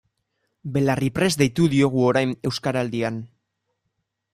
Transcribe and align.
Belarriprest 0.77 1.41
deitu 1.43 1.69
diogu 1.75 2.03
orain 2.09 2.35
Euskaraldian. 2.53 3.25